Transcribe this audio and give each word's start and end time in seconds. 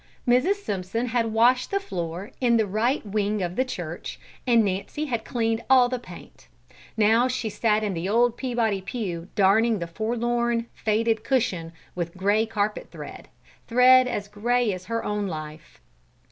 Mrs. 0.27 0.55
Simpson 0.55 1.05
had 1.09 1.31
washed 1.31 1.69
the 1.69 1.79
floor 1.79 2.31
in 2.41 2.57
the 2.57 2.65
right 2.65 3.05
wing 3.05 3.43
of 3.43 3.55
the 3.55 3.63
church 3.63 4.19
and 4.47 4.65
Nancy 4.65 5.05
had 5.05 5.23
cleaned 5.23 5.63
all 5.69 5.89
the 5.89 5.99
paint. 5.99 6.47
Now 6.97 7.27
she 7.27 7.51
sat 7.51 7.83
in 7.83 7.93
the 7.93 8.09
old 8.09 8.35
Peabody 8.35 8.81
pew 8.81 9.27
darning 9.35 9.77
the 9.77 9.85
forlorn, 9.85 10.65
faded 10.73 11.23
cushion 11.23 11.71
with 11.93 12.17
grey 12.17 12.47
carpet 12.47 12.89
thread: 12.89 13.27
thread 13.67 14.07
as 14.07 14.27
grey 14.27 14.73
as 14.73 14.85
her 14.85 15.03
own 15.03 15.27
life. 15.27 15.79